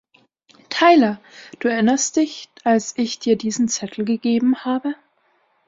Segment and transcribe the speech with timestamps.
[0.71, 1.21] Tyler,
[1.59, 4.95] du erinnerst dich, als ich dir diesen Zettel gegeben habe?